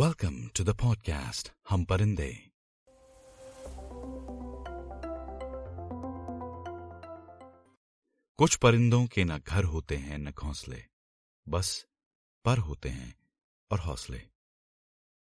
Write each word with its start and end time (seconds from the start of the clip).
Welcome 0.00 0.36
to 0.56 0.64
the 0.64 0.74
podcast 0.74 1.50
हम 1.68 1.84
परिंदे 1.84 2.50
कुछ 8.38 8.56
परिंदों 8.56 9.06
के 9.06 9.24
न 9.24 9.38
घर 9.38 9.64
होते 9.64 9.96
हैं, 9.96 10.18
न 10.18 10.30
घोंसले, 10.30 10.84
बस 11.48 11.86
पर 12.44 12.58
होते 12.58 12.88
हैं 12.88 13.14
और 13.70 13.78
हौसले। 13.78 14.22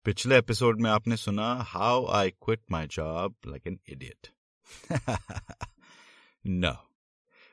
पिछले 0.05 0.39
एपिसोड 0.39 0.81
में 0.81 0.91
आपने 0.91 1.17
सुना 1.17 1.55
how 1.55 2.07
I 2.07 2.31
quit 2.31 2.63
my 2.71 2.87
job 2.87 3.35
like 3.47 3.67
an 3.67 3.81
idiot 3.89 4.29
no 6.47 6.91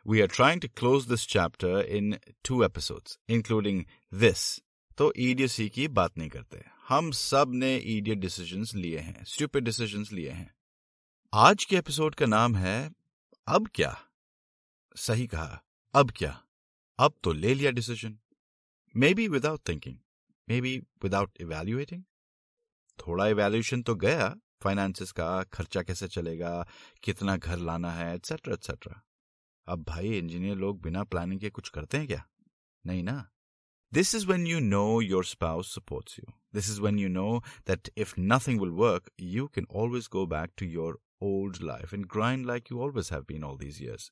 we 0.07 0.21
are 0.21 0.27
trying 0.27 0.61
to 0.61 0.67
close 0.67 1.05
this 1.05 1.27
chapter 1.27 1.81
in 1.81 2.17
two 2.45 2.63
episodes 2.63 3.19
including 3.29 3.85
this 4.13 4.61
तो 4.97 5.13
ईडीसी 5.17 5.69
की 5.69 5.87
बात 5.87 6.17
नहीं 6.17 6.29
करते। 6.29 6.72
हम 6.89 7.11
सबने 7.11 7.75
ईडियट 7.77 8.17
डिसीजंस 8.17 8.73
लिए 8.75 8.99
हैं 8.99 9.23
स्टूपिड 9.23 9.63
डिसीजंस 9.63 10.11
लिए 10.11 10.29
हैं। 10.29 10.53
आज 11.33 11.65
के 11.65 11.75
एपिसोड 11.75 12.15
का 12.15 12.25
नाम 12.25 12.55
है, 12.55 12.91
अब 13.47 13.69
क्या? 13.75 14.03
सही 14.95 15.27
कहा, 15.27 15.63
अब 15.93 16.11
क्या? 16.11 16.43
अब 16.99 17.13
तो 17.23 17.33
ले 17.33 17.53
लिया 17.53 17.71
decision 17.71 18.17
maybe 19.13 19.27
without 19.27 19.67
thinking 19.69 19.97
maybe 20.61 20.77
without 21.03 21.37
evaluating 21.41 22.03
थोड़ा 22.99 23.27
इवेल्यूएशन 23.27 23.81
तो 23.81 23.95
गया 23.95 24.35
फाइनेंसिस 24.63 25.11
का 25.11 25.43
खर्चा 25.43 25.81
कैसे 25.81 26.07
चलेगा, 26.07 26.67
कितना 27.03 27.37
घर 27.37 27.57
लाना 27.57 27.91
है 27.91 28.15
एटसेट्रा 28.15 28.53
एटसेट्रा 28.53 29.01
अब 29.67 29.83
भाई 29.83 30.17
इंजीनियर 30.17 30.57
लोग 30.57 30.81
बिना 30.81 31.03
प्लानिंग 31.03 31.39
के 31.39 31.49
कुछ 31.49 31.69
करते 31.69 31.97
हैं 31.97 32.07
क्या? 32.07 32.29
नहीं 32.85 33.03
ना? 33.03 33.29
This 33.93 34.15
is 34.15 34.27
when 34.27 34.47
you 34.47 34.59
know 34.59 35.01
your 35.01 35.25
spouse 35.25 35.77
supports 35.79 36.19
you. 36.19 36.31
This 36.52 36.68
is 36.68 36.80
when 36.80 36.98
you 36.98 37.08
know 37.08 37.42
that 37.66 37.88
if 37.96 38.16
nothing 38.16 38.58
will 38.58 38.72
work, 38.72 39.10
you 39.16 39.48
can 39.48 39.66
always 39.68 40.08
go 40.08 40.26
back 40.26 40.56
to 40.56 40.66
your 40.66 40.96
old 41.20 41.62
life 41.62 41.92
and 41.92 42.08
grind 42.08 42.46
like 42.46 42.70
you 42.70 42.80
always 42.80 43.10
have 43.10 43.26
been 43.26 43.44
all 43.44 43.56
these 43.56 43.80
years. 43.80 44.10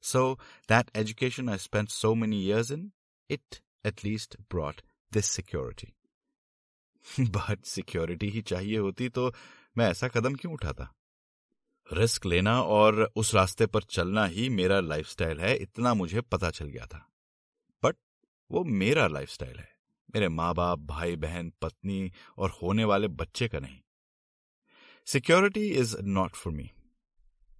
So, 0.00 0.38
that 0.68 0.90
education 0.94 1.48
I 1.48 1.56
spent 1.56 1.90
so 1.90 2.14
many 2.14 2.36
years 2.36 2.70
in, 2.70 2.92
it 3.28 3.60
at 3.84 4.04
least 4.04 4.36
brought 4.48 4.82
this 5.12 5.26
security. 5.26 5.94
But 7.32 7.66
security 7.66 8.30
ही 8.30 8.42
चाहिए 8.42 8.78
होती 8.78 9.08
तो 9.08 9.32
मैं 9.76 9.90
ऐसा 9.90 10.08
कदम 10.08 10.34
क्यों 10.34 10.52
उठाता 10.52 10.92
risk 11.92 12.26
लेना 12.26 12.60
और 12.62 13.12
उस 13.16 13.34
रास्ते 13.34 13.66
पर 13.66 13.82
चलना 13.82 14.24
ही 14.26 14.48
मेरा 14.48 14.80
लाइफस्टाइल 14.80 15.40
है 15.40 15.56
इतना 15.56 15.94
मुझे 15.94 16.20
पता 16.20 16.50
चल 16.50 16.68
गया 16.68 16.86
था 16.86 17.10
वो 18.52 18.64
मेरा 18.64 19.06
लाइफस्टाइल 19.06 19.56
है 19.56 19.68
मेरे 20.15 20.29
माँ 20.29 20.53
बाप 20.55 20.79
भाई 20.79 21.15
बहन 21.15 21.51
पत्नी 21.61 22.11
और 22.37 22.49
होने 22.61 22.83
वाले 22.83 23.07
बच्चे 23.07 23.47
का 23.47 23.59
नहीं। 23.59 23.77
Security 25.07 25.67
is 25.69 25.95
not 26.01 26.35
for 26.35 26.53
me 26.53 26.69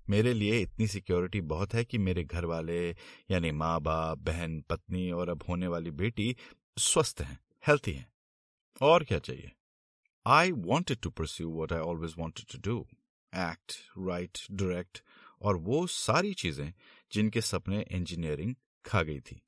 मेरे 0.10 0.34
लिए 0.34 0.60
इतनी 0.60 0.88
सिक्योरिटी 0.88 1.42
बहुत 1.42 1.74
है 1.74 1.84
कि 1.86 1.98
मेरे 1.98 2.24
घर 2.24 2.46
वाले 2.46 2.90
यानी 3.32 3.52
माँ 3.52 3.80
बाप 3.82 4.18
बहन, 4.18 4.62
पत्नी 4.62 5.12
और 5.12 5.30
अब 5.30 5.44
होने 5.50 5.68
वाली 5.68 5.92
बेटी 5.92 6.36
स्वस्थ 6.78 7.22
हैं 7.22 7.40
हेल्थी 7.68 7.94
हैं। 7.94 8.08
और 8.82 9.04
क्या 9.04 9.20
चाहिए? 9.20 9.52
I 10.26 10.52
wanted 10.52 10.98
to 10.98 11.10
pursue 11.10 11.50
what 11.50 11.74
I 11.74 11.80
always 11.80 12.16
wanted 12.18 12.52
to 12.52 12.72
do 12.72 12.80
act 13.34 13.74
write 14.00 14.38
direct 14.52 15.02
और 15.42 15.58
वो 15.58 15.86
सारी 15.88 16.34
चीज़ें 16.34 16.74
जिनके 17.12 17.42
सपने 17.42 17.86
इंजीनियरिंग 17.92 18.56
खा 18.86 19.02
गई 19.04 19.20
थी। 19.20 19.42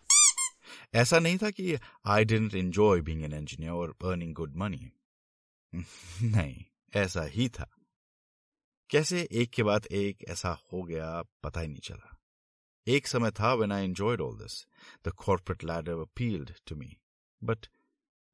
ऐसा 0.93 1.19
नहीं 1.19 1.37
था 1.37 1.49
कि 1.49 1.77
I 2.05 2.25
didn't 2.25 2.55
enjoy 2.55 3.01
being 3.01 3.23
an 3.23 3.33
engineer 3.33 3.73
और 3.73 3.95
अर्निंग 4.05 4.33
गुड 4.35 4.55
मनी 4.57 4.91
नहीं 5.75 6.63
ऐसा 7.01 7.23
ही 7.35 7.49
था 7.49 7.69
कैसे 8.89 9.27
एक 9.31 9.51
के 9.53 9.63
बाद 9.63 9.85
एक 9.91 10.23
ऐसा 10.29 10.57
हो 10.73 10.81
गया 10.83 11.21
पता 11.43 11.59
ही 11.59 11.67
नहीं 11.67 11.81
चला 11.83 12.17
एक 12.87 13.07
समय 13.07 13.31
था 13.39 13.53
when 13.53 13.71
I 13.71 13.83
enjoyed 13.83 14.21
all 14.21 14.37
this 14.37 14.65
the 15.05 15.11
corporate 15.25 15.63
ladder 15.63 16.01
appealed 16.01 16.51
to 16.67 16.75
me 16.75 16.97
but 17.41 17.67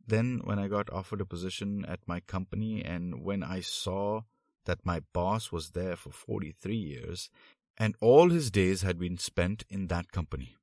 then 0.08 0.42
when 0.46 0.58
I 0.58 0.68
got 0.70 0.90
offered 0.90 1.22
a 1.22 1.26
position 1.26 1.86
at 1.86 2.08
my 2.08 2.22
company 2.22 2.84
and 2.84 3.24
when 3.24 3.44
I 3.44 3.60
saw 3.60 4.22
that 4.66 4.86
my 4.86 5.02
boss 5.14 5.52
was 5.52 5.72
there 5.72 5.96
for 5.96 6.12
43 6.12 6.76
years 6.76 7.30
and 7.78 7.96
all 8.02 8.30
his 8.30 8.50
days 8.50 8.82
had 8.82 8.98
been 8.98 9.18
spent 9.18 9.66
in 9.70 9.88
that 9.88 10.12
company, 10.12 10.56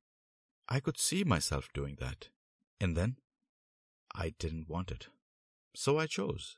I 0.70 0.80
could 0.80 1.00
see 1.00 1.24
myself 1.24 1.70
doing 1.74 1.96
that. 2.00 2.30
And 2.82 2.96
then 2.96 3.16
I 4.16 4.34
didn't 4.38 4.70
want 4.70 4.92
it. 4.92 5.08
So 5.76 5.98
I 5.98 6.08
chose. 6.08 6.58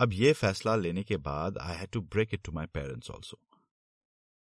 अब 0.00 0.12
ये 0.12 0.32
फैसला 0.32 0.74
लेने 0.76 1.02
के 1.04 1.16
बाद 1.16 1.58
I 1.62 1.74
had 1.74 1.92
to 1.92 2.00
break 2.14 2.32
it 2.32 2.44
to 2.44 2.52
my 2.52 2.66
parents 2.66 3.10
also. 3.10 3.38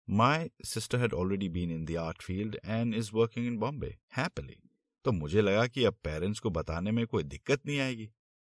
My 0.07 0.49
sister 0.63 0.97
had 0.99 1.13
already 1.13 1.47
been 1.49 1.71
in 1.71 1.85
the 1.85 1.97
art 1.97 2.21
field 2.21 2.55
and 2.63 2.93
is 2.93 3.11
working 3.13 3.45
in 3.45 3.59
Bombay 3.59 3.97
happily. 4.19 4.57
तो 5.05 5.11
मुझे 5.11 5.41
लगा 5.41 5.65
कि 5.67 5.83
अब 5.85 5.95
पेरेंट्स 6.03 6.39
को 6.39 6.49
बताने 6.49 6.91
में 6.91 7.05
कोई 7.07 7.23
दिक्कत 7.23 7.65
नहीं 7.65 7.79
आएगी 7.79 8.09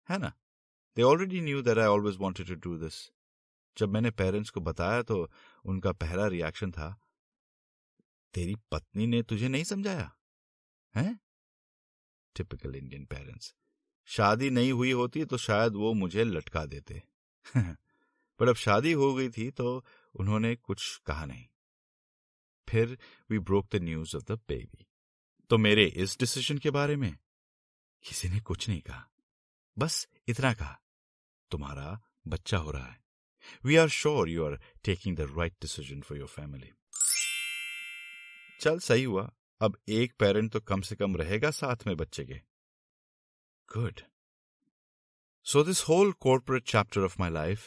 है 0.10 0.18
ना 0.18 0.32
they 0.98 1.02
already 1.04 1.42
knew 1.42 1.62
that 1.62 1.78
I 1.78 1.86
always 1.86 2.18
wanted 2.22 2.48
to 2.48 2.56
do 2.66 2.78
this 2.84 3.00
जब 3.78 3.90
मैंने 3.94 4.12
पेरेंट्स 4.22 4.50
को 4.50 4.62
बताया 4.68 5.02
तो 5.10 5.18
उनका 5.74 5.92
पहला 6.04 6.28
रिएक्शन 6.36 6.72
था 6.72 6.88
तेरी 8.35 8.57
पत्नी 8.73 9.07
ने 9.07 9.23
तुझे 9.23 9.49
नहीं 9.49 9.65
समझाया? 9.65 10.17
है? 10.97 11.21
टिपिकल 12.35 12.75
इंडियन 12.75 13.05
पेरेंट्स 13.05 13.55
शादी 14.05 14.51
नहीं 14.51 14.73
हुई 14.73 14.93
होती 14.93 15.25
तो 15.25 15.37
शायद 15.37 15.73
वो 15.73 15.93
मुझे 15.93 16.25
लटका 16.25 16.67
देते। 16.67 17.03
पर 18.39 18.49
अब 18.49 18.55
शादी 18.55 18.93
हो 18.93 19.15
गई 19.15 19.31
थी 19.31 19.51
तो 19.51 19.85
उन्होंने 20.15 20.57
कुछ 20.57 21.01
कहा 21.07 21.25
नहीं। 21.25 21.49
फिर 22.69 22.99
we 23.31 23.39
broke 23.39 23.77
the 23.77 23.77
news 23.77 24.17
of 24.17 24.25
the 24.25 24.31
baby 24.31 24.87
तो 25.51 25.59
मेरे 25.59 25.87
इस 25.87 26.19
डिसीज़न 26.19 26.59
के 26.59 26.71
बारे 26.71 26.97
में? 26.97 27.19
किसी 28.03 28.29
ने 28.29 28.41
कुछ 28.41 28.69
नहीं 28.69 28.81
कहा। 28.81 29.11
बस 29.79 30.09
इतना 30.29 30.55
कहा। 30.55 30.81
तुम्हारा 31.51 32.01
बच्चा 32.27 32.59
हो 32.59 32.71
रहा 32.71 32.87
है। 32.87 33.05
We 33.65 33.77
are 33.77 33.89
sure 33.89 34.29
you 34.29 34.45
are 34.45 34.61
taking 34.85 35.17
the 35.17 35.21
right 35.21 35.53
decision 35.53 36.01
for 36.01 36.19
your 36.19 36.29
family 36.29 36.71
चल, 38.63 38.79
सही 38.81 39.05
हुआ। 39.05 39.31
अब 39.61 39.77
एक 39.91 40.13
पेरेंट 40.19 40.51
तो 40.53 40.61
कम 40.63 40.81
से 40.81 40.97
कम 40.97 41.17
रहेगा 41.17 41.51
साथ 41.53 41.87
में 41.87 41.97
बच्चे 41.97 42.25
के। 42.25 42.35
Good 43.69 44.01
so 45.47 45.63
this 45.65 45.83
whole 45.83 46.13
corporate 46.21 46.65
chapter 46.65 47.01
of 47.01 47.17
my 47.21 47.31
life 47.31 47.65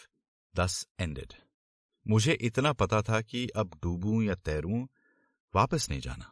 thus 0.55 0.85
ended 1.00 1.34
मुझे 2.05 2.34
इतना 2.41 2.72
पता 2.73 3.01
था 3.01 3.19
कि 3.22 3.47
अब 3.55 3.73
डूबूं 3.84 4.22
या 4.23 4.35
तैरूं, 4.35 4.85
वापस 5.53 5.89
नहीं 5.89 6.00
जाना। 6.01 6.31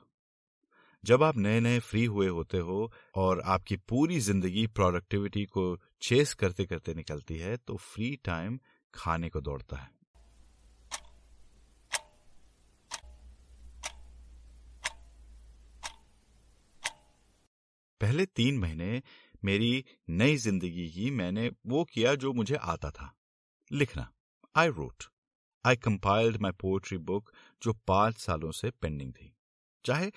जब 1.03 1.23
आप 1.23 1.37
नए 1.37 1.59
नए 1.59 1.79
फ्री 1.81 2.03
हुए 2.05 2.27
होते 2.29 2.57
हो 2.59 2.91
और 3.15 3.41
आपकी 3.47 3.75
पूरी 3.89 4.19
ज़िंदगी 4.21 4.65
प्रोडक्टिविटी 4.69 5.45
को 5.47 5.65
चेस 6.01 6.33
करते 6.33 6.65
करते 6.65 6.93
निकलती 6.93 7.37
है 7.37 7.57
तो 7.57 7.75
फ्री 7.77 8.15
टाइम 8.25 8.59
खाने 8.93 9.29
को 9.29 9.41
दौड़ता 9.41 9.77
है। 9.77 9.89
पहले 18.03 18.25
तीन 18.25 18.57
महीने 18.57 19.01
मेरी 19.45 19.83
नई 20.09 20.35
ज़िंदगी 20.37 20.87
ही 20.87 21.11
मैंने 21.11 21.49
वो 21.67 21.83
किया 21.83 22.13
जो 22.15 22.33
मुझे 22.33 22.55
आता 22.55 22.89
था। 22.91 23.13
लिखना। 23.71 24.07
I 24.55 24.69
wrote 24.69 25.03
I 25.65 25.75
compiled 25.75 26.37
my 26.37 26.51
poetry 26.51 26.97
book 26.97 27.31
जो 27.61 27.73
पाँच 27.87 28.17
सालों 28.17 28.51
से 28.51 28.71
पेंडिंग 28.71 29.13
थी। 29.13 29.33
चाहे 29.85 30.11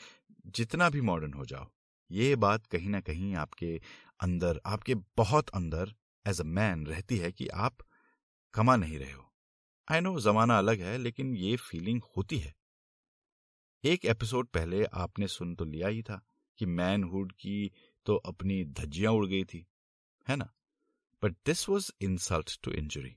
जितना 0.46 0.90
भी 0.90 1.00
मॉडर्न 1.00 1.32
हो 1.32 1.44
जाओ, 1.44 1.70
ये 2.10 2.36
बात 2.36 2.66
कहीं 2.66 2.88
ना 2.88 3.00
कहीं 3.00 3.34
आपके 3.34 3.80
अंदर, 4.20 4.60
आपके 4.66 4.94
बहुत 4.94 5.48
अंदर 5.48 5.94
एज 6.26 6.40
अ 6.40 6.44
मैन 6.44 6.86
रहती 6.86 7.18
है 7.18 7.32
कि 7.32 7.48
आप 7.48 7.76
कमा 8.54 8.76
नहीं 8.76 8.98
रहे 8.98 9.12
हो। 9.12 9.32
आई 9.88 10.00
नो 10.00 10.18
जमाना 10.20 10.58
अलग 10.58 10.80
है, 10.80 10.98
लेकिन 10.98 11.34
ये 11.36 11.56
फीलिंग 11.56 12.02
होती 12.16 12.38
है। 12.38 12.54
एक 13.84 14.04
एपिसोड 14.04 14.48
पहले 14.48 14.84
आपने 14.84 15.28
सुन 15.28 15.54
तो 15.54 15.64
लिया 15.64 15.88
ही 15.88 16.02
था। 16.02 16.26
कि 16.58 16.66
मैनहुड 16.66 17.32
की 17.32 17.72
तो 18.06 18.16
अपनी 18.16 18.64
धज्जियाँ 18.64 19.12
उड़ 19.12 19.26
गई 19.26 19.44
थी, 19.44 19.66
है 20.28 20.36
ना? 20.36 20.52
But 21.22 21.32
this 21.46 21.68
was 21.68 21.90
insult 22.00 22.60
to 22.62 22.70
injury 22.70 23.16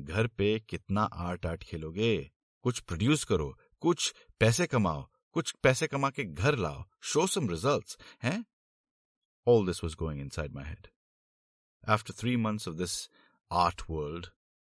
घर 0.00 0.26
पे 0.26 0.60
कितना 0.60 1.02
आर्ट 1.02 1.46
आर्ट 1.46 1.64
खेलोगे, 1.64 2.30
कुछ 2.62 2.80
प्रोड्यूस 2.80 3.24
करो, 3.24 3.58
कुछ 3.80 4.14
पैसे 4.40 4.66
कमाओ, 4.66 5.10
कुछ 5.32 5.52
पैसे 5.52 5.86
कमा 5.86 6.10
के 6.10 6.24
घर 6.24 6.56
लाओ 6.56 6.84
शो 7.00 7.26
सम 7.26 7.50
रिजल्ट्स 7.50 7.98
हैं? 8.22 8.44
All 9.46 9.66
this 9.66 9.84
was 9.84 9.96
going 9.96 10.20
inside 10.28 10.52
my 10.52 10.64
head 10.64 10.86
after 11.88 12.14
three 12.14 12.36
months 12.36 12.68
of 12.68 12.76
this 12.76 13.10
art 13.52 13.82
world 13.90 14.26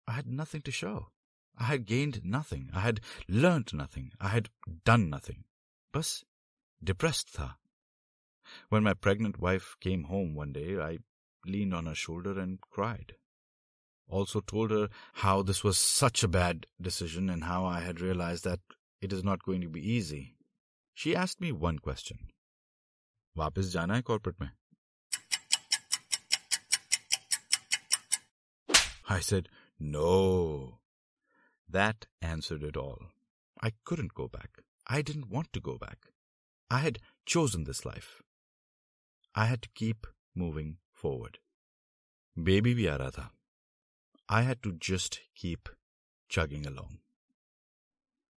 I 0.10 0.16
had 0.16 0.28
nothing 0.28 0.64
to 0.64 0.72
show 0.72 1.14
I 1.62 1.68
had 1.68 1.88
gained 1.88 2.22
nothing 2.26 2.72
I 2.72 2.92
had 2.92 3.04
learnt 3.32 3.76
nothing 3.76 4.12
I 4.12 4.30
had 4.36 4.48
done 4.90 5.12
nothing. 5.14 5.44
बस 5.96 6.26
depressed 6.84 7.28
था. 7.28 7.63
When 8.69 8.83
my 8.83 8.95
pregnant 8.95 9.39
wife 9.39 9.77
came 9.81 10.05
home 10.05 10.35
one 10.35 10.53
day, 10.53 10.79
I 10.79 10.99
leaned 11.47 11.75
on 11.75 11.87
her 11.87 11.95
shoulder 11.95 12.39
and 12.39 12.61
cried. 12.61 13.15
Also 14.09 14.41
told 14.41 14.71
her 14.71 14.89
how 15.15 15.43
this 15.43 15.63
was 15.63 15.79
such 15.79 16.23
a 16.23 16.29
bad 16.29 16.67
decision 16.81 17.29
and 17.31 17.45
how 17.45 17.65
I 17.67 17.81
had 17.81 18.01
realized 18.01 18.45
that 18.45 18.61
it 19.01 19.13
is 19.13 19.23
not 19.23 19.43
going 19.43 19.61
to 19.61 19.69
be 19.69 19.81
easy. 19.81 20.35
She 20.95 21.15
asked 21.15 21.41
me 21.41 21.53
one 21.53 21.79
question. 21.79 22.19
वापस 23.37 23.67
जाना 23.73 23.95
है 23.95 24.03
corporate 24.03 24.41
में 24.41 24.51
I 29.11 29.21
said, 29.21 29.49
No. 29.79 30.81
That 31.69 32.07
answered 32.21 32.63
it 32.63 32.77
all. 32.77 32.99
I 33.61 33.73
couldn't 33.85 34.15
go 34.15 34.29
back. 34.29 34.63
I 34.87 35.03
didn't 35.03 35.31
want 35.31 35.53
to 35.53 35.61
go 35.61 35.79
back. 35.79 36.09
I 36.71 36.81
had 36.81 36.99
chosen 37.25 37.65
this 37.65 37.85
life. 37.87 38.23
I 39.35 39.47
had 39.47 39.63
to 39.63 39.69
keep 39.75 40.07
moving 40.35 40.79
forward. 40.93 41.39
Baby 42.39 42.75
भी 42.75 42.87
आ 42.87 42.97
रहा 42.97 43.11
था. 43.11 43.31
I 44.29 44.43
had 44.43 44.63
to 44.63 44.73
just 44.91 45.19
keep 45.35 45.69
chugging 46.29 46.67
along. 46.67 46.99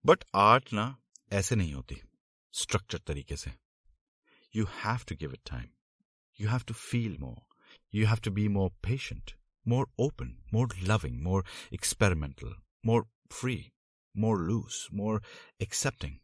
But 0.06 0.24
art 0.34 0.74
ना 0.74 0.98
ऐसे 1.32 1.56
नहीं 1.56 1.74
होती. 1.74 2.02
Structured 2.54 3.06
तरीके 3.06 3.36
से. 3.36 3.52
You 4.52 4.66
have 4.66 5.06
to 5.06 5.16
give 5.16 5.34
it 5.34 5.46
time. 5.46 5.70
You 6.36 6.48
have 6.48 6.66
to 6.66 6.74
feel 6.74 7.20
more. 7.20 7.44
You 7.92 8.06
have 8.06 8.22
to 8.22 8.32
be 8.32 8.48
more 8.48 8.72
patient, 8.82 9.36
more 9.66 9.88
open, 9.98 10.38
more 10.52 10.68
loving, 10.82 11.22
more 11.24 11.44
experimental, 11.72 12.54
more 12.84 13.06
free, 13.30 13.74
more 14.16 14.38
loose, 14.38 14.90
more 14.92 15.22
accepting. 15.60 16.20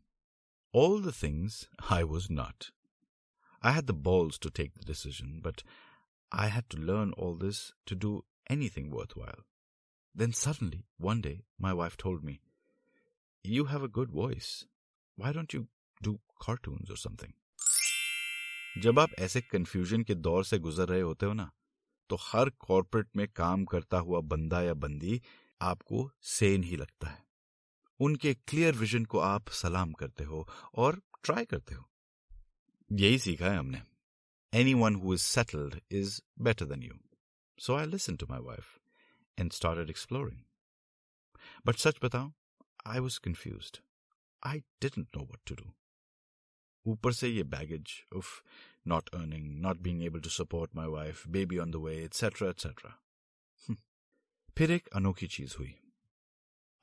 All 0.74 1.00
the 1.00 1.12
things 1.12 1.68
I 1.90 2.04
was 2.04 2.30
not. 2.30 2.72
I 3.62 3.72
had 3.72 3.88
the 3.88 3.94
balls 3.94 4.38
to 4.40 4.50
take 4.50 4.74
the 4.74 4.86
decision, 4.86 5.40
but 5.44 5.64
I 6.32 6.48
had 6.48 6.70
to 6.70 6.78
learn 6.78 7.14
all 7.14 7.36
this 7.36 7.74
to 7.86 7.96
do 7.96 8.24
anything 8.50 8.92
worthwhile. 8.92 9.44
Then 10.16 10.34
suddenly, 10.34 10.86
one 10.98 11.22
day, 11.22 11.44
my 11.58 11.74
wife 11.74 11.98
told 11.98 12.24
me, 12.24 12.40
You 13.46 13.66
have 13.66 13.84
a 13.84 13.88
good 13.88 14.12
voice. 14.12 14.66
Why 15.18 15.32
don't 15.32 15.54
you 15.54 15.68
do 16.02 16.20
cartoons 16.40 16.90
or 16.90 16.98
something? 16.98 17.34
जब 18.78 19.00
आप 19.00 19.14
ऐसे 19.20 19.42
confusion 19.42 20.04
के 20.04 20.16
दौर 20.16 20.44
से 20.46 20.58
गुजर 20.60 20.88
रहे 20.88 21.02
होते 21.02 21.26
हो 21.26 21.34
ना 21.34 21.50
तो 22.10 22.18
हर 22.22 22.50
कॉरपोरेट 22.68 23.08
में 23.16 23.28
काम 23.36 23.64
करता 23.66 23.98
हुआ 23.98 24.20
बंदा 24.34 24.62
या 24.62 24.74
बंदी 24.74 25.22
आपको 25.70 26.10
सेन 26.34 26.64
ही 26.64 26.78
लगता 26.78 27.08
है 27.10 27.26
उनके 28.00 28.34
क्लियर 28.34 28.76
विजन 28.76 29.06
को 29.14 29.20
आप 29.20 29.50
सलाम 29.62 29.92
करते 30.02 30.24
हो 30.24 30.48
और 30.84 31.02
ट्राई 31.24 31.46
करते 31.46 31.76
हो 31.76 31.90
यही 32.92 33.20
सीखा 33.20 33.50
है 33.52 33.58
हमने 33.58 33.82
anyone 34.74 34.96
who 34.96 35.14
is 35.14 35.22
settled 35.22 35.80
is 36.00 36.22
better 36.42 36.66
than 36.66 36.84
you 36.84 37.00
so 37.58 37.76
I 37.76 37.86
listen 37.86 38.16
to 38.16 38.28
my 38.30 38.42
wife 38.44 38.78
and 39.38 39.52
started 39.54 39.90
exploring 39.90 40.42
but 41.66 41.76
सच 41.78 42.00
बताओ 42.04 42.32
I 42.88 43.00
was 43.00 43.18
confuse 43.28 43.72
I 44.44 44.60
didn't 44.82 45.18
know 45.18 45.24
what 45.24 45.40
to 45.48 45.56
do 45.56 45.72
ऊपर 46.86 47.14
से 47.14 47.28
ये 47.30 47.44
baggage 47.56 47.94
of 48.16 48.42
not 48.88 49.10
earning 49.16 49.50
not 49.62 49.78
being 49.88 50.04
able 50.04 50.22
to 50.22 50.30
support 50.30 50.76
my 50.76 50.88
wife 50.90 51.28
baby 51.30 51.58
on 51.60 51.72
the 51.72 51.84
way 51.86 51.96
etcetera 52.04 52.50
etcetera 52.50 52.98
फिर 54.58 54.72
एक 54.72 54.88
अनोखी 54.96 55.28
चीज 55.28 55.56
हुई 55.60 55.74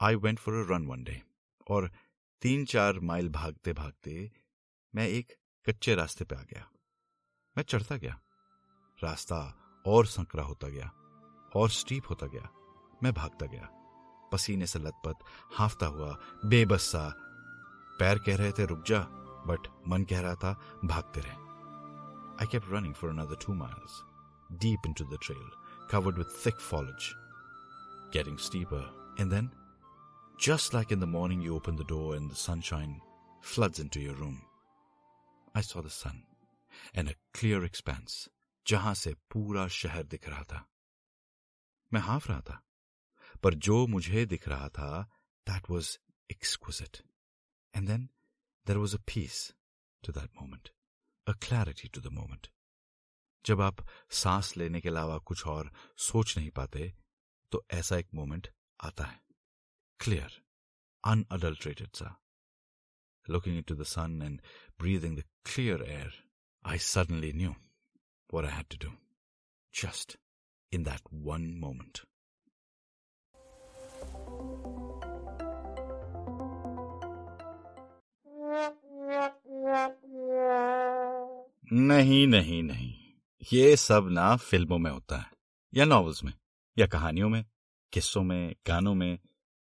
I 0.01 0.15
went 0.25 0.39
for 0.39 0.55
a 0.55 0.67
run 0.71 0.87
one 0.87 1.05
day 1.05 1.21
और 1.67 1.91
तीन 2.43 2.65
चार 2.67 2.99
माइल 3.11 3.29
भागते 3.31 3.73
भागते 3.73 4.31
मैं 4.95 5.07
एक 5.09 5.33
कच्चे 5.70 5.96
रास्ते 5.96 6.26
पे 6.26 6.36
आ 6.36 6.42
गया 6.52 6.66
मैं 7.58 7.64
चढ़ता 7.64 7.96
गया 8.04 8.20
रास्ता 9.04 9.40
और 9.86 10.06
संकरा 10.06 10.44
होता 10.44 10.68
गया 10.76 10.92
और 11.60 11.70
स्टीप 11.80 12.10
होता 12.10 12.28
गया 12.34 12.50
मैं 13.04 13.14
भागता 13.14 13.46
गया 13.54 13.70
पसीने 14.32 14.66
से 14.74 14.80
लथपथ 14.80 15.24
हाफता 15.58 15.86
हुआ 15.96 16.18
बेबस 16.50 16.92
सा 16.92 17.06
पैर 18.00 18.20
कह 18.26 18.36
रहे 18.42 18.52
थे 18.60 18.66
रुक 18.74 18.84
जा 18.88 19.00
बट 19.48 19.68
मन 19.88 20.04
कह 20.10 20.22
रहा 20.22 20.36
था 20.44 20.54
भागते 20.94 21.22
रहे 21.22 21.38
I 22.42 22.52
kept 22.52 22.72
running 22.74 22.94
for 23.02 23.10
another 23.10 23.46
two 23.46 23.54
miles 23.64 24.04
deep 24.62 24.86
into 24.86 25.04
the 25.04 25.18
trail, 25.18 25.50
covered 25.88 26.18
with 26.18 26.32
thick 26.44 26.60
foliage. 26.60 27.16
Getting 28.12 28.38
steeper, 28.38 28.84
and 29.20 29.32
then, 29.32 29.52
just 30.40 30.74
like 30.74 30.92
in 30.92 31.00
the 31.00 31.06
morning 31.06 31.42
you 31.42 31.56
open 31.56 31.76
the 31.76 31.84
door 31.84 32.16
and 32.16 32.30
the 32.30 32.36
sunshine 32.36 33.00
floods 33.42 33.80
into 33.80 34.00
your 34.00 34.16
room, 34.16 34.42
I 35.58 35.64
saw 35.64 35.82
the 35.82 36.04
sun 36.04 36.16
and 36.96 37.10
a 37.10 37.16
clear 37.38 37.70
expanse, 37.70 38.30
जहाँ 38.68 38.94
से 38.94 39.14
पूरा 39.14 39.68
शहर 39.68 40.04
दिख 40.04 40.30
रहा 40.30 40.44
था। 40.44 40.70
मैं 41.94 42.02
half 42.02 42.30
रहा 42.30 42.42
था 42.42 42.64
पर 43.44 43.54
जो 43.54 43.88
मुझे 43.88 44.26
दिख 44.26 44.48
रहा 44.48 44.70
था 44.70 45.04
that 45.48 45.64
was 45.70 45.98
exquisite 46.32 46.98
and 47.76 47.88
then 47.88 48.10
there 48.68 48.78
was 48.78 48.98
a 48.98 49.00
peace 49.00 49.54
to 50.06 50.12
that 50.12 50.32
moment 50.42 50.70
a 51.28 51.34
clarity 51.34 51.88
to 51.88 52.02
the 52.02 52.08
moment 52.08 52.48
जब 53.46 53.62
आप 53.62 53.78
सांस 54.12 54.58
लेने 54.58 54.82
के 54.82 54.90
अलावा 54.90 55.18
कुछ 55.18 55.48
और 55.48 55.74
सोच 55.98 56.38
नहीं 56.38 56.50
पाते 56.50 56.94
तो 57.52 57.66
ऐसा 57.72 57.98
एक 57.98 58.08
मोमेंट 58.14 58.54
आता 58.84 59.04
है। 59.04 59.22
क्लियर 60.00 60.46
अनअडल्ट्रेटेड 61.06 61.90
सा। 61.90 62.22
Looking 63.30 63.56
into 63.56 63.76
the 63.76 63.86
sun 63.86 64.22
and 64.22 64.42
breathing 64.78 65.16
the 65.16 65.24
clear 65.46 65.82
air, 65.84 66.12
I 66.64 66.78
suddenly 66.78 67.32
knew 67.32 67.56
what 68.30 68.46
I 68.46 68.50
had 68.50 68.70
to 68.72 68.78
do. 68.78 68.92
Just 69.72 70.18
in 70.72 70.84
that 70.84 71.02
one 71.12 71.60
moment. 71.60 72.02
नहीं 81.72 82.26
नहीं 82.28 82.62
नहीं 82.64 82.94
ये 83.54 83.76
सब 83.76 84.08
ना 84.12 84.36
फ़िल्मों 84.36 84.78
में 84.78 84.90
होता 84.92 85.18
है 85.18 85.32
या 85.74 85.86
नॉवेल्स 85.86 86.24
में 86.24 86.34
या 86.78 86.88
कहानियों 86.88 87.30
में 87.30 87.44
किस्सों 87.94 88.24
में 88.24 88.56
गानों 88.68 88.94
में 88.96 89.20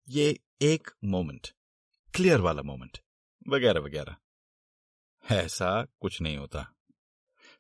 ये 0.08 0.28
एक 0.62 0.90
मोमेंट 1.04 1.48
क्लियर 2.14 2.40
वाला 2.40 2.62
मोमेंट 2.62 2.98
वगैरह 3.48 3.80
वगैरह। 3.80 4.16
ऐसा 5.36 5.86
कुछ 6.00 6.20
नहीं 6.20 6.36
होता। 6.36 6.74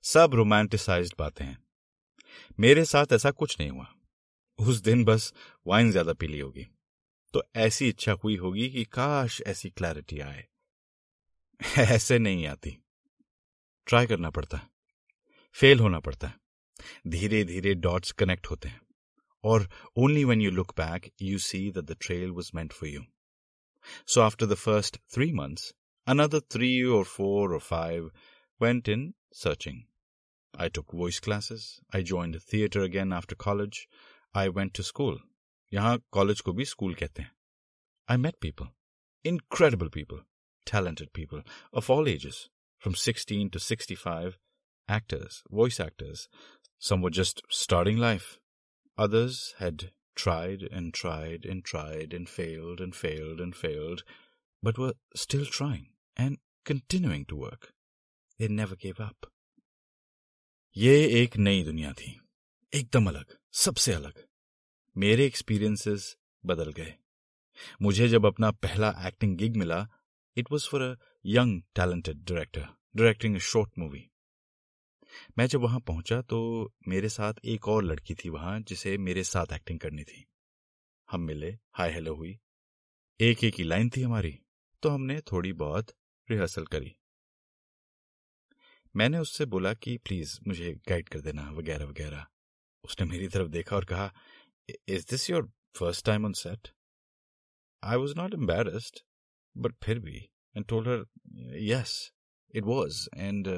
सब 0.02 0.30
रोमांटिसाइज्ड 0.34 1.14
बातें 1.18 1.44
हैं। 1.44 1.64
मेरे 2.60 2.84
साथ 2.84 3.06
ऐसा 3.12 3.30
कुछ 3.30 3.60
नहीं 3.60 3.70
हुआ। 3.70 3.94
उस 4.58 4.80
दिन 4.80 5.04
बस 5.04 5.34
वाइन 5.66 5.90
ज़्यादा 5.90 6.12
पी 6.12 6.26
ली 6.26 6.40
होगी। 6.40 6.66
तो 7.32 7.42
ऐसी 7.56 7.88
इच्छा 7.88 8.12
हुई 8.12 8.36
होगी 8.36 8.70
कि 8.70 8.84
काश 8.84 9.42
ऐसी 9.46 9.70
क्लैरिटी 9.70 10.20
आए। 10.20 10.46
ऐसे 11.78 12.18
नहीं 12.18 12.46
आती। 12.46 12.78
ट्राई 13.86 14.06
करना 14.06 14.30
पड़ता। 14.30 14.56
है 14.56 14.70
फेल 15.52 15.80
होना 15.80 16.00
पड़ता। 16.00 16.28
है 16.28 16.34
धीरे 17.06 17.44
धीरे 17.44 17.74
डॉट्स 17.74 18.12
कनेक्ट 18.12 18.46
होते 18.46 18.68
हैं। 18.68 18.80
और 19.44 19.68
only 19.96 20.24
when 20.24 20.40
you 20.40 20.50
look 20.50 20.70
back 20.76 21.12
you 21.22 21.38
see 21.38 21.70
that 21.70 21.84
the 21.84 21.96
trail 22.00 22.30
was 22.30 22.50
meant 22.54 22.72
for 22.72 22.88
you 22.88 23.04
So 24.07 24.21
after 24.21 24.45
the 24.45 24.53
first 24.67 24.97
three 25.15 25.31
months 25.41 25.73
another 26.07 26.39
three 26.39 26.83
or 26.85 27.03
four 27.03 27.53
or 27.53 27.59
five 27.59 28.09
went 28.59 28.87
in 28.87 29.13
searching. 29.33 29.85
I 30.57 30.69
took 30.69 30.91
voice 30.91 31.19
classes. 31.19 31.81
I 31.91 32.01
joined 32.01 32.41
theater 32.41 32.83
again 32.83 33.11
after 33.11 33.35
college. 33.35 33.87
I 34.33 34.49
went 34.49 34.73
to 34.75 34.83
school. 34.83 35.17
यहाँ 35.73 35.97
college 36.11 36.41
को 36.41 36.53
भी 36.53 36.65
school 36.65 36.93
कहते 36.95 37.21
हैं 37.21 37.31
I 38.07 38.17
met 38.17 38.39
people, 38.39 38.67
incredible 39.25 39.89
people, 39.89 40.19
talented 40.65 41.11
people 41.13 41.41
of 41.73 41.89
all 41.89 42.07
ages, 42.07 42.49
from 42.77 42.95
16 42.95 43.49
to 43.49 43.59
65, 43.59 44.37
actors, 44.87 45.41
voice 45.49 45.79
actors. 45.79 46.27
Some 46.77 47.01
were 47.01 47.15
just 47.19 47.41
starting 47.49 47.97
life. 47.97 48.37
Others 48.97 49.55
had 49.57 49.91
tried 50.19 50.63
and 50.71 50.93
tried 50.93 51.45
and 51.45 51.63
tried 51.63 52.13
and 52.13 52.29
failed 52.29 52.79
and 52.79 52.95
failed 52.95 53.39
and 53.39 53.55
failed, 53.55 54.03
but 54.63 54.77
were 54.77 54.93
still 55.15 55.45
trying 55.47 55.87
and 56.17 56.37
continuing 56.65 57.25
to 57.25 57.35
work. 57.35 57.73
They 58.39 58.47
never 58.49 58.75
gave 58.75 58.99
up. 58.99 59.31
ये 60.75 60.95
एक 61.21 61.35
नई 61.37 61.63
दुनिया 61.63 61.91
थी 61.93 62.09
एकदम 62.73 63.07
अलग 63.07 63.35
सबसे 63.55 63.91
अलग 63.93 64.23
मेरे 64.95 65.25
एक्सपीरियंसेस 65.25 66.15
बदल 66.43 66.71
गए 66.71 66.93
मुझे 67.81 68.07
जब 68.07 68.25
अपना 68.25 68.49
पहला 68.65 68.89
एक्टिंग 69.07 69.37
गिग 69.37 69.55
मिला 69.57 69.77
it 70.37 70.51
was 70.51 70.67
for 70.71 70.81
a 70.81 70.95
young 71.35 71.61
talented 71.75 72.23
director 72.31 72.67
directing 72.95 73.35
a 73.35 73.39
short 73.51 73.79
movie 73.79 74.03
मैं 75.38 75.46
जब 75.46 75.60
वहाँ 75.60 75.80
पहुँचा 75.80 76.20
तो 76.22 76.40
मेरे 76.88 77.08
साथ 77.08 77.34
एक 77.44 77.68
और 77.68 77.84
लड़की 77.84 78.14
थी 78.14 78.28
वहाँ, 78.28 78.60
जिसे 78.60 78.96
मेरे 78.98 79.24
साथ 79.24 79.52
एक्टिंग 79.52 79.80
करनी 79.80 80.04
थी। 80.04 80.24
हम 81.08 81.20
मिले 81.20 81.50
हाय 81.72 81.92
हेलो 81.92 82.14
हुई। 82.14 82.38
एक 83.20 83.44
एक 83.44 83.54
ही 83.54 83.64
लाइन 83.64 83.90
थी 83.90 84.02
हमारी 84.02 84.38
तो 84.82 84.88
हमने 84.88 85.20
थोड़ी 85.32 85.52
बहुत 85.54 85.92
रिहर्सल 86.28 86.64
करी। 86.64 86.96
मैंने 88.94 89.18
उससे 89.18 89.44
बोला 89.46 89.72
कि 89.74 89.96
प्लीज़ 89.98 90.38
मुझे 90.48 90.72
गाइड 90.88 91.08
कर 91.08 91.20
देना, 91.20 91.50
वगैरह 91.50 91.84
वगैरह। 91.84 92.26
उसने 92.84 93.06
मेरी 93.06 93.28
तरफ़ 93.28 93.48
देखा 93.48 93.76
और 93.76 93.84
कहा 93.84 94.12
is 94.88 95.06
this 95.10 95.28
your 95.30 95.50
first 95.78 96.04
time 96.06 96.24
on 96.24 96.32
set 96.32 96.68
I 97.82 97.96
was 97.96 98.14
not 98.16 98.34
embarrassed 98.34 99.00
but 99.56 99.74
फिर 99.84 99.98
भी 99.98 100.16
and 100.56 100.64
told 100.66 100.88
her 100.88 101.04
yes 101.58 101.92
it 102.54 102.64
was 102.64 103.08
and 103.16 103.48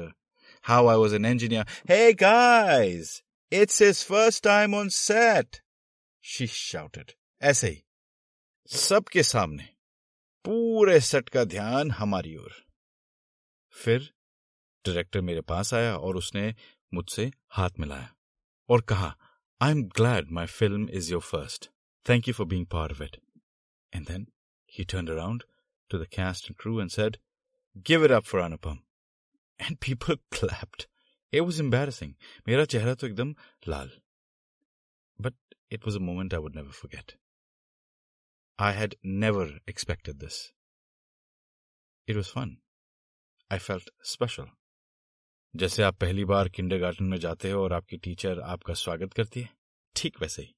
how 0.64 0.86
I 0.86 0.96
was 0.96 1.12
an 1.12 1.24
engineer. 1.24 1.64
Hey 1.86 2.12
guys, 2.14 3.22
it's 3.52 3.78
his 3.78 4.02
first 4.04 4.42
time 4.42 4.74
on 4.74 4.90
set. 4.90 5.60
She 6.24 6.46
shouted. 6.48 7.14
ऐसे 7.42 7.68
ही 7.68 7.82
सबके 8.70 9.22
सामने 9.22 9.68
पूरे 10.44 10.98
set 11.00 11.28
का 11.28 11.44
ध्यान 11.44 11.90
हमारी 11.90 12.36
ओर 12.36 12.54
फिर 13.74 14.08
डायरेक्टर 14.84 15.20
मेरे 15.20 15.40
पास 15.50 15.72
आया 15.74 15.96
और 15.96 16.16
उसने 16.16 16.54
मुझसे 16.92 17.30
हाथ 17.56 17.78
मिलाया 17.80 18.08
और 18.68 18.80
कहा 18.92 19.14
I 19.60 19.70
am 19.70 19.82
glad 19.96 20.30
my 20.38 20.46
film 20.46 20.88
is 20.98 21.10
your 21.12 21.20
first 21.22 21.70
thank 22.06 22.28
you 22.28 22.34
for 22.34 22.46
being 22.46 22.66
part 22.74 22.92
of 22.92 23.02
it 23.02 23.16
and 23.92 24.06
then 24.06 24.26
he 24.72 24.84
turn 24.92 25.08
around 25.16 25.44
to 25.90 25.98
the 25.98 26.06
cast 26.16 26.50
and 26.50 26.56
crew 26.60 26.80
and 26.80 26.90
said 26.90 27.16
give 27.86 28.04
it 28.04 28.10
up 28.10 28.24
for 28.24 28.40
Anupam 28.40 28.78
and 29.63 29.77
people 29.85 30.15
clapped 30.37 30.83
it 31.33 31.41
was 31.41 31.61
embarrassing 31.61 32.13
मेरा 32.47 32.65
चेहरा 32.65 32.93
तो 32.93 33.07
एकदम 33.07 33.35
लाल. 33.67 33.91
But 35.19 35.55
it 35.71 35.87
was 35.87 35.97
a 35.97 36.01
moment 36.01 36.33
I 36.33 36.39
would 36.39 36.55
never 36.55 36.71
forget 36.71 37.17
I 38.59 38.67
had 38.71 38.93
never 39.21 39.43
expected 39.71 40.19
this. 40.23 40.35
It 42.07 42.17
was 42.17 42.27
fun. 42.33 42.51
I 43.51 43.57
felt 43.67 43.87
special. 44.11 44.49
जैसे 45.53 45.83
आप 45.83 45.97
पहली 45.99 46.25
बार 46.25 46.49
kindergarten 46.49 47.05
में 47.05 47.17
जाते 47.17 47.51
हो 47.51 47.63
और 47.63 47.73
आपकी 47.73 47.97
टीचर 47.97 48.39
आपका 48.41 48.73
स्वागत 48.73 49.13
करती 49.13 49.41
है, 49.41 49.49
ठीक 49.95 50.21
वैसे 50.21 50.41
ही. 50.41 50.53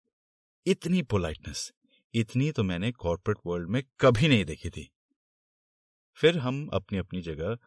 इतनी 0.65 1.01
पोलाइटनेस 1.03 1.71
इतनी 2.13 2.51
तो 2.51 2.63
मैंने 2.63 2.91
कॉर्पोरेट 2.91 3.37
वर्ल्ड 3.45 3.69
में 3.69 3.81
कभी 3.99 4.27
नहीं 4.27 4.45
देखी 4.45 4.69
थी. 4.69 4.89
फिर 6.19 6.37
हम 6.37 6.67
अपनी 6.73 6.97
अपनी 6.97 7.21
जगह 7.21 7.57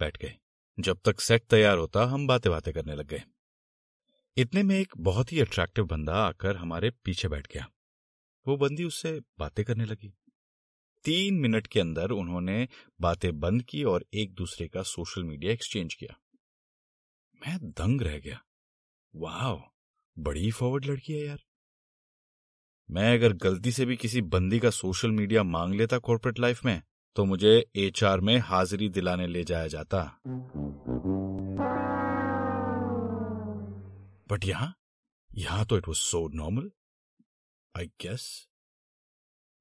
बैठ 0.00 0.16
गए. 0.16 0.36
जब 0.80 1.00
तक 1.04 1.20
सेट 1.20 1.42
तैयार 1.42 1.78
होता, 1.78 2.04
हम 2.04 2.26
बातें 2.26 2.52
बातें 2.52 2.74
करने 2.74 2.94
लग 2.94 3.06
गए। 3.06 3.22
इतने 4.36 4.62
में 4.62 4.78
एक 4.78 4.92
बहुत 4.98 5.32
ही 5.32 5.40
अट्रैक्टिव 5.40 5.84
बंदा 5.84 6.14
आकर 6.14 6.56
हमारे 6.56 6.90
पीछे 6.90 7.28
बैठ 7.28 7.46
गया। 7.46 7.68
वो 8.48 8.56
बंदी 8.56 8.84
उससे 8.84 9.20
बातें 9.38 9.64
करने 9.64 9.84
लगी। 9.84 10.14
तीन 11.04 11.34
मिनट 11.34 11.66
के 11.66 11.80
अंदर 11.80 12.10
उन्होंने 12.10 12.68
बातें 13.00 13.40
बंद 13.40 13.62
की 13.62 13.84
और 13.84 14.04
एक 14.14 14.34
दूसरे 14.34 14.68
का 14.68 14.82
सोशल 14.82 15.24
मीडिया 15.24 15.52
एक्सचेंज 15.52 15.94
किया। 15.94 16.20
मैं 17.36 17.70
दंग 17.70 18.02
रह 18.02 18.18
गया। 18.18 18.44
वाह 19.14 19.74
बड़ी 20.18 20.50
फॉरवर्ड 20.50 20.84
लड़की 20.84 21.12
है 21.12 21.26
यार। 21.26 21.42
मैं 22.90 23.14
अगर 23.14 23.32
गलती 23.32 23.72
से 23.72 23.84
भी 23.84 23.96
किसी 23.96 24.22
बंदी 24.22 24.58
का 24.58 24.70
सोशल 24.70 25.10
मीडिया 25.10 25.42
मांग 25.42 25.74
लेता 25.74 25.98
कॉर्पोरेट 25.98 26.38
लाइफ 26.38 26.64
में 26.64 26.82
तो 27.16 27.24
मुझे 27.24 27.70
एचआर 27.76 28.20
में 28.20 28.38
हाजिरी 28.38 28.88
दिलाने 28.88 29.26
ले 29.26 29.44
जाया 29.44 29.66
जाता। 29.66 30.20
बट 34.28 34.44
यहाँ? 34.44 34.74
यहाँ 35.34 35.66
तो 35.66 35.78
it 35.78 35.88
was 35.88 35.98
so 35.98 36.28
normal 36.28 36.70
I 37.76 37.86
guess 37.86 38.48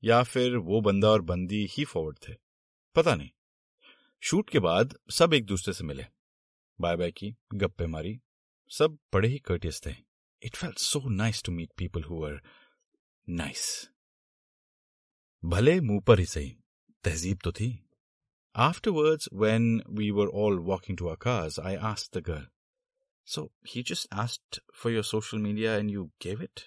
या 0.04 0.24
फिर 0.24 0.56
वो 0.58 0.82
बंदा 0.82 1.10
और 1.10 1.22
बंदी 1.22 1.66
ही 1.72 1.86
फॉरवर्ड 1.86 2.18
थे। 2.30 2.34
पता 2.96 3.16
नहीं। 3.16 3.30
शूट 4.22 4.50
के 4.50 4.60
बाद 4.60 4.94
सब 5.12 5.34
एक 5.34 5.46
दूसरे 5.46 5.74
से 5.74 5.84
मिले। 5.84 6.06
बाय 6.82 6.96
बाय 6.96 7.12
की, 7.12 7.36
गप्पे 7.54 7.88
मारी। 7.88 8.20
सब 8.70 8.98
बड़े 9.14 9.28
ही 9.28 9.38
कर्टियस 9.38 9.82
थे। 9.86 9.96
It 10.44 10.56
felt 10.56 10.78
so 10.78 11.10
nice 11.10 11.44
to 11.44 11.52
meet 11.52 11.72
people 11.78 12.04
who 12.04 12.26
are 12.26 12.42
nice 13.30 13.90
भले 15.46 15.80
मुँह 15.82 16.02
पर 16.02 16.20
ही 16.20 16.26
सही। 16.26 16.58
तहजीब 17.05 17.39
तो 17.45 17.53
थी 17.53 17.79
Afterwards, 18.55 19.29
when 19.33 19.83
we 19.89 20.11
were 20.11 20.29
all 20.29 20.59
walking 20.61 20.95
to 20.97 21.09
our 21.09 21.17
cars, 21.17 21.59
I 21.59 21.75
asked 21.75 22.13
the 22.13 22.21
girl, 22.21 22.45
So 23.25 23.51
he 23.65 23.83
just 23.83 24.07
asked 24.13 24.59
for 24.75 24.91
your 24.91 25.03
social 25.03 25.39
media 25.39 25.79
and 25.79 25.91
you 25.91 26.11
gave 26.19 26.43
it? 26.43 26.65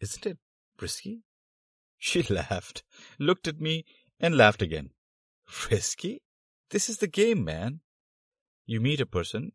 Isn't 0.00 0.26
it 0.26 0.38
risky? 0.80 1.22
She 1.98 2.22
laughed, 2.24 2.82
looked 3.20 3.46
at 3.46 3.60
me, 3.60 3.84
and 4.18 4.36
laughed 4.36 4.62
again. 4.62 4.90
Risky? 5.70 6.22
This 6.70 6.88
is 6.88 6.98
the 6.98 7.06
game, 7.06 7.44
man. 7.44 7.80
You 8.66 8.80
meet 8.80 9.00
a 9.00 9.06
person, 9.06 9.52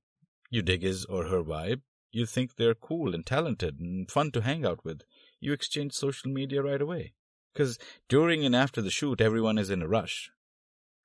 you 0.50 0.62
dig 0.62 0.84
his 0.84 1.04
or 1.06 1.26
her 1.26 1.44
vibe, 1.44 1.82
you 2.12 2.26
think 2.26 2.56
they're 2.56 2.76
cool 2.76 3.14
and 3.14 3.26
talented 3.26 3.80
and 3.80 4.10
fun 4.10 4.32
to 4.32 4.42
hang 4.42 4.66
out 4.66 4.86
with. 4.86 5.02
You 5.40 5.54
exchange 5.54 5.94
social 5.94 6.32
media 6.32 6.62
right 6.62 6.82
away. 6.82 7.14
Because 7.53 7.79
during 8.09 8.45
and 8.45 8.57
after 8.57 8.81
the 8.81 8.91
shoot, 8.91 9.21
everyone 9.21 9.59
is 9.59 9.71
in 9.71 9.83
a 9.83 9.89
rush. 9.89 10.31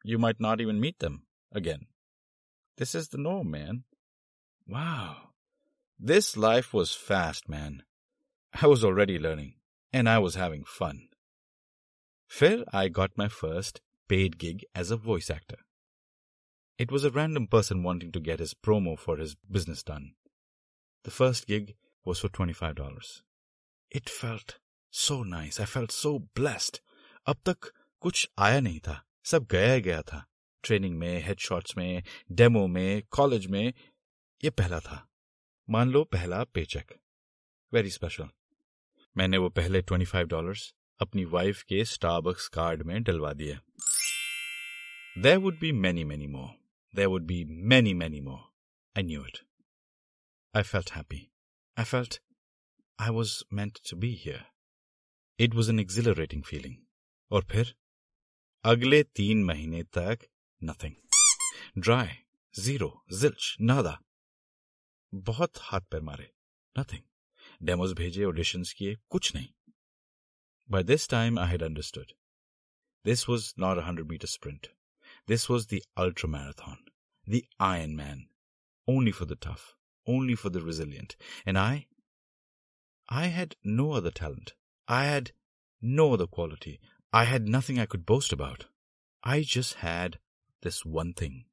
You 0.03 0.17
might 0.17 0.39
not 0.39 0.61
even 0.61 0.79
meet 0.79 0.99
them 0.99 1.23
again. 1.51 1.87
This 2.77 2.95
is 2.95 3.09
the 3.09 3.17
norm, 3.17 3.51
man. 3.51 3.83
Wow. 4.67 5.29
This 5.99 6.37
life 6.37 6.73
was 6.73 6.93
fast, 6.93 7.49
man. 7.49 7.83
I 8.61 8.67
was 8.67 8.83
already 8.83 9.19
learning 9.19 9.55
and 9.91 10.07
I 10.07 10.19
was 10.19 10.35
having 10.35 10.63
fun. 10.63 11.07
Phil, 12.27 12.63
I 12.71 12.87
got 12.89 13.17
my 13.17 13.27
first 13.27 13.81
paid 14.07 14.37
gig 14.37 14.63
as 14.75 14.91
a 14.91 14.97
voice 14.97 15.29
actor. 15.29 15.57
It 16.77 16.91
was 16.91 17.03
a 17.03 17.11
random 17.11 17.47
person 17.47 17.83
wanting 17.83 18.11
to 18.11 18.19
get 18.19 18.39
his 18.39 18.53
promo 18.53 18.97
for 18.97 19.17
his 19.17 19.35
business 19.49 19.81
done. 19.83 20.13
The 21.03 21.11
first 21.11 21.47
gig 21.47 21.75
was 22.05 22.19
for 22.19 22.29
$25. 22.29 23.21
It 23.89 24.09
felt 24.09 24.59
so 24.96 25.22
nice. 25.24 25.58
I 25.58 25.64
felt 25.64 25.92
so 25.92 26.18
blessed. 26.34 26.80
अब 27.26 27.36
तक 27.46 27.70
कुछ 28.02 28.28
आया 28.38 28.60
नहीं 28.60 28.80
था 28.80 29.00
सब 29.24 29.46
गया 29.50 29.78
गया 29.78 30.00
था 30.02 30.24
ट्रेनिंग 30.64 30.98
में 30.98 31.22
हेडशॉट्स 31.24 31.76
में 31.76 32.02
डेमो 32.32 32.66
में 32.66 33.02
कॉलेज 33.10 33.46
में 33.46 33.72
ये 34.42 34.50
पहला 34.50 34.80
था 34.80 35.06
मान 35.68 35.90
लो 35.90 36.02
पहला 36.12 36.42
पेचेक 36.54 36.92
वेरी 37.72 37.90
स्पेशल 37.90 38.28
मैंने 39.16 39.38
वो 39.38 39.48
पहले 39.58 39.82
ट्वेंटी 39.82 40.06
फाइव 40.06 40.26
डॉलर 40.26 40.58
अपनी 41.00 41.24
वाइफ 41.34 41.62
के 41.68 41.84
स्टारबक्स 41.84 42.48
कार्ड 42.48 42.82
में 42.86 43.02
डलवा 43.02 43.32
दिए 43.32 43.58
there 45.16 45.36
would 45.38 45.58
be 45.60 45.72
many 45.72 46.04
many 46.04 46.26
more 46.26 46.48
there 46.94 47.06
would 47.06 47.26
be 47.26 47.44
many 47.72 47.94
many 47.94 48.20
more 48.20 48.40
I 48.96 49.02
knew 49.02 49.24
it 49.26 49.38
I 50.54 50.62
felt 50.62 50.92
happy 50.92 51.26
I 51.76 51.84
felt 51.84 52.20
I 52.98 53.10
was 53.18 53.42
meant 53.52 53.78
to 53.90 53.96
be 53.96 54.14
here 54.24 54.44
It 55.46 55.54
was 55.54 55.70
an 55.70 55.80
exhilarating 55.80 56.42
feeling 56.50 56.76
और 57.30 57.44
फिर 57.50 57.74
अगले 58.72 59.02
तीन 59.20 59.44
महीने 59.44 59.82
तक 59.98 60.26
nothing 60.64 61.82
dry 61.82 62.18
zero 62.54 62.92
zilch 63.20 63.56
नादा 63.70 63.98
बहुत 65.30 65.58
हाथ 65.70 65.80
पैर 65.90 66.00
मारे 66.10 66.30
नथिंग 66.78 67.66
डेमोज 67.66 67.92
भेजे 68.02 68.24
ऑडिशंस 68.24 68.72
किए 68.78 68.96
कुछ 69.10 69.34
नहीं 69.34 69.48
By 70.72 70.82
this 70.82 71.06
time, 71.06 71.38
I 71.38 71.46
had 71.46 71.62
understood. 71.62 72.14
This 73.04 73.28
was 73.28 73.52
not 73.56 73.76
a 73.76 73.82
100 73.82 74.08
meter 74.08 74.26
sprint. 74.26 74.68
This 75.26 75.46
was 75.48 75.66
the 75.66 75.82
ultra 75.96 76.28
marathon, 76.28 76.78
the 77.26 77.44
Iron 77.60 77.94
Man, 77.94 78.28
only 78.88 79.12
for 79.12 79.26
the 79.26 79.36
tough, 79.36 79.74
only 80.06 80.34
for 80.34 80.50
the 80.50 80.62
resilient. 80.62 81.16
And 81.44 81.58
I, 81.58 81.86
I 83.08 83.26
had 83.26 83.56
no 83.62 83.92
other 83.92 84.10
talent. 84.10 84.54
I 84.88 85.04
had 85.04 85.32
no 85.80 86.12
other 86.14 86.26
quality. 86.26 86.80
I 87.12 87.24
had 87.24 87.48
nothing 87.48 87.78
I 87.78 87.86
could 87.86 88.06
boast 88.06 88.32
about. 88.32 88.66
I 89.22 89.42
just 89.42 89.74
had 89.74 90.18
this 90.62 90.84
one 90.84 91.12
thing, 91.12 91.44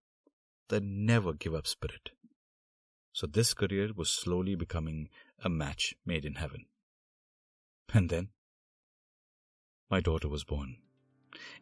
the 0.69 0.79
never 0.79 1.33
give 1.33 1.53
up 1.53 1.67
spirit. 1.67 2.11
So 3.13 3.27
this 3.27 3.53
career 3.53 3.89
was 3.95 4.09
slowly 4.09 4.55
becoming 4.55 5.09
a 5.43 5.49
match 5.49 5.95
made 6.05 6.25
in 6.25 6.35
heaven. 6.35 6.65
And 7.93 8.09
then 8.09 8.29
my 9.89 9.99
daughter 9.99 10.29
was 10.29 10.43
born, 10.43 10.77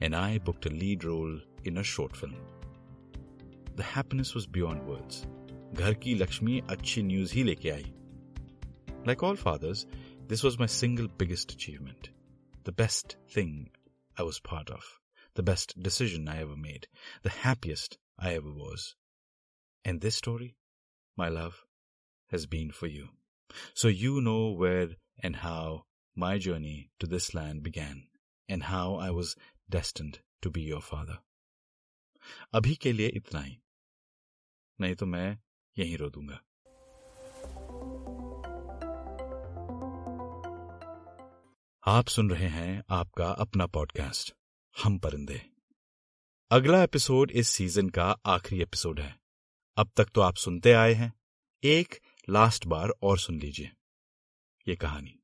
and 0.01 0.15
I 0.15 0.37
booked 0.37 0.65
a 0.65 0.69
lead 0.69 1.03
role 1.03 1.39
in 1.63 1.77
a 1.77 1.83
short 1.83 2.15
film. 2.15 2.35
The 3.75 3.83
happiness 3.83 4.33
was 4.35 4.47
beyond 4.47 4.87
words. 4.87 5.25
घर 5.73 5.93
की 6.03 6.13
लक्ष्मी 6.15 6.59
अच्छी 6.69 7.01
news 7.03 7.33
ही 7.33 7.43
लेके 7.43 7.69
आई 7.69 7.93
Like 9.07 9.23
all 9.23 9.37
fathers, 9.41 9.85
this 10.31 10.43
was 10.43 10.59
my 10.59 10.65
single 10.65 11.07
biggest 11.07 11.51
achievement. 11.51 12.09
The 12.63 12.71
best 12.71 13.15
thing 13.29 13.71
I 14.17 14.23
was 14.23 14.39
part 14.39 14.69
of. 14.69 14.83
The 15.35 15.43
best 15.43 15.81
decision 15.81 16.27
I 16.27 16.41
ever 16.41 16.55
made. 16.55 16.87
The 17.23 17.29
happiest 17.29 17.97
I 18.19 18.33
ever 18.33 18.51
was. 18.51 18.95
And 19.85 20.01
this 20.01 20.15
story, 20.15 20.55
my 21.15 21.29
love, 21.29 21.63
has 22.31 22.45
been 22.45 22.71
for 22.71 22.87
you. 22.87 23.09
So 23.73 23.87
you 23.87 24.21
know 24.21 24.51
where 24.51 24.89
and 25.23 25.37
how 25.37 25.85
my 26.15 26.37
journey 26.37 26.89
to 26.99 27.07
this 27.07 27.33
land 27.33 27.63
began 27.63 28.07
and 28.49 28.63
how 28.63 28.95
I 28.95 29.11
was 29.11 29.35
destined 29.69 30.19
to 30.41 30.49
be 30.49 30.61
your 30.61 30.81
father. 30.81 31.19
अभी 32.53 32.75
के 32.75 32.91
लिए 32.93 33.07
इतना 33.15 33.41
ही 33.41 33.57
नहीं 34.81 34.95
तो 34.95 35.05
मैं 35.05 35.37
यहीं 35.79 35.97
रो 35.97 36.09
दूंगा 36.09 36.39
आप 41.86 42.08
सुन 42.08 42.30
रहे 42.30 42.48
हैं 42.48 42.82
आपका 42.90 43.30
अपना 43.30 43.66
पॉडकास्ट 43.66 44.34
हम 44.84 44.98
परिंदे। 44.98 45.50
अगला 46.50 46.82
एपिसोड 46.82 47.30
इस 47.30 47.48
सीज़न 47.48 47.88
का 47.88 48.16
आखिरी 48.26 48.62
एपिसोड 48.62 49.00
है। 49.00 49.20
अब 49.76 49.90
तक 49.96 50.04
तो 50.04 50.20
आप 50.20 50.34
सुनते 50.34 50.72
आए 50.72 50.92
हैं। 50.92 51.14
एक 51.64 52.00
लास्ट 52.30 52.66
बार 52.66 52.88
और 53.02 53.18
सुन 53.18 53.38
लीजिए। 53.38 53.72
ये 54.68 54.76
कहानी। 54.76 55.21